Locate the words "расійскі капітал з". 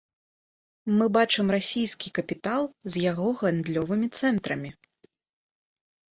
1.55-3.03